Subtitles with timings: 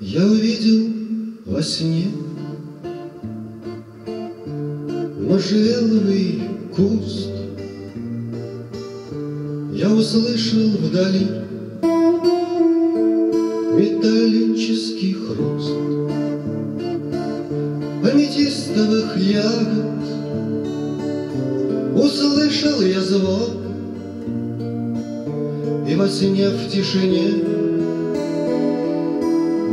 [0.00, 0.92] Я увидел
[1.46, 2.06] во сне
[5.20, 6.42] Можжевеловый
[6.74, 7.30] куст.
[9.72, 11.26] Я услышал вдали
[14.28, 15.70] Металлический хруст
[18.04, 20.02] Аметистовых ягод.
[21.94, 23.50] Услышал я звон
[25.88, 27.42] И во сне в тишине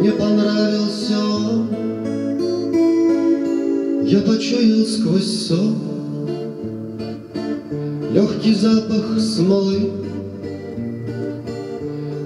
[0.00, 1.68] мне понравился он,
[4.04, 5.76] Я почуял сквозь сон
[8.12, 10.09] Легкий запах смолы,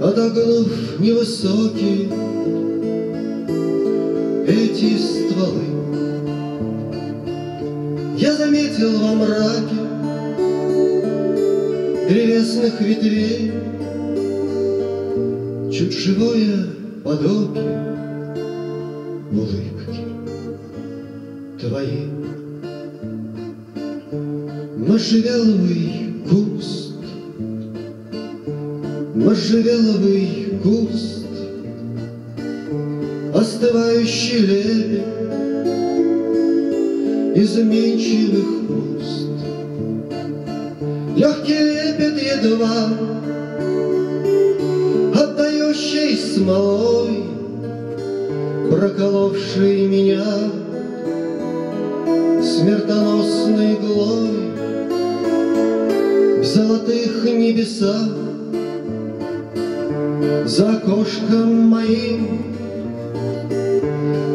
[0.00, 2.08] Отогнув невысокие
[4.46, 5.64] Эти стволы.
[8.16, 9.80] Я заметил во мраке
[12.08, 13.52] Древесных ветвей
[15.72, 16.66] Чуть живое
[17.04, 17.88] подобие
[19.32, 19.68] улыбки
[21.60, 22.10] твоей.
[24.76, 26.87] Можжевеловый куст,
[29.18, 31.26] можжевеловый куст,
[33.34, 35.04] Остывающий лепет
[37.36, 39.28] изменчивых уст.
[41.16, 42.88] Легкий лепет едва
[45.14, 47.24] отдающий смолой,
[48.70, 50.24] Проколовший меня
[52.42, 54.30] смертоносной иглой
[56.40, 58.08] В золотых небесах
[60.44, 62.48] За окошком моим.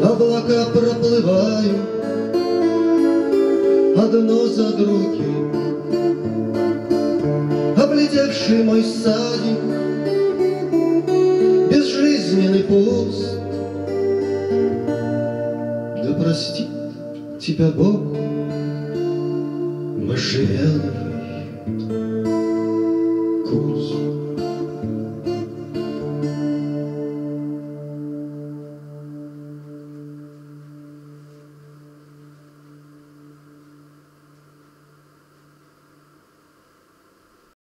[0.02, 1.94] Облака проплывают
[3.96, 5.52] Одно за другим.
[7.76, 9.58] Облетевший мой садик
[11.70, 13.38] Безжизненный пуст.
[16.04, 16.68] Да простит
[17.40, 18.00] тебя Бог
[19.96, 20.92] Можжевеловый
[23.48, 24.23] куст.